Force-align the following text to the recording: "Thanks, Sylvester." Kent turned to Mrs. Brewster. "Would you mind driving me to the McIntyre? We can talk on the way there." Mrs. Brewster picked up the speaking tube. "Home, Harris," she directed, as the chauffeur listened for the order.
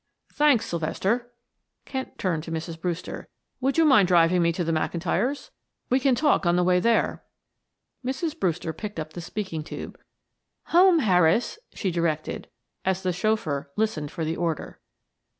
"Thanks, 0.33 0.65
Sylvester." 0.65 1.31
Kent 1.85 2.17
turned 2.17 2.41
to 2.45 2.51
Mrs. 2.51 2.81
Brewster. 2.81 3.29
"Would 3.59 3.77
you 3.77 3.85
mind 3.85 4.07
driving 4.07 4.41
me 4.41 4.51
to 4.53 4.63
the 4.63 4.71
McIntyre? 4.71 5.51
We 5.91 5.99
can 5.99 6.15
talk 6.15 6.43
on 6.43 6.55
the 6.55 6.63
way 6.63 6.79
there." 6.79 7.23
Mrs. 8.03 8.39
Brewster 8.39 8.73
picked 8.73 8.99
up 8.99 9.13
the 9.13 9.21
speaking 9.21 9.63
tube. 9.63 9.99
"Home, 10.73 10.97
Harris," 10.97 11.59
she 11.75 11.91
directed, 11.91 12.49
as 12.83 13.03
the 13.03 13.13
chauffeur 13.13 13.69
listened 13.77 14.09
for 14.09 14.25
the 14.25 14.37
order. 14.37 14.79